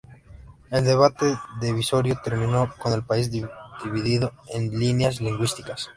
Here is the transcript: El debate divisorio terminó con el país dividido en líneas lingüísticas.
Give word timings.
El 0.71 0.83
debate 0.83 1.37
divisorio 1.61 2.17
terminó 2.23 2.73
con 2.81 2.91
el 2.93 3.03
país 3.03 3.29
dividido 3.29 4.33
en 4.51 4.71
líneas 4.79 5.21
lingüísticas. 5.21 5.89